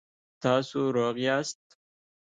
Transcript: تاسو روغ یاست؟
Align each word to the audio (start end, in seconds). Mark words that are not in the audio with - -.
تاسو 0.43 0.79
روغ 0.95 1.15
یاست؟ 1.25 1.59